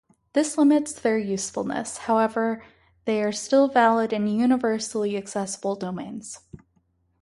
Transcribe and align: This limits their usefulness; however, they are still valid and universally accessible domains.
This 0.33 0.57
limits 0.57 0.93
their 0.93 1.19
usefulness; 1.19 1.99
however, 2.09 2.63
they 3.05 3.21
are 3.21 3.31
still 3.31 3.67
valid 3.67 4.11
and 4.11 4.27
universally 4.27 5.15
accessible 5.15 5.75
domains. 5.75 6.39